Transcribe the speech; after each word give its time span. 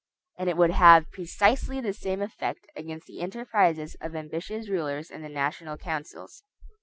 And 0.39 0.49
it 0.49 0.57
would 0.57 0.71
have 0.71 1.11
precisely 1.11 1.79
the 1.79 1.93
same 1.93 2.23
effect 2.23 2.65
against 2.75 3.05
the 3.05 3.21
enterprises 3.21 3.95
of 4.01 4.15
ambitious 4.15 4.67
rulers 4.67 5.11
in 5.11 5.21
the 5.21 5.29
national 5.29 5.77
councils. 5.77 6.41